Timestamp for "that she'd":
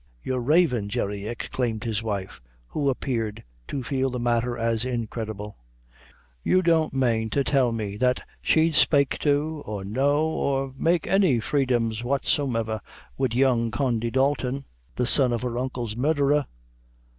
7.97-8.73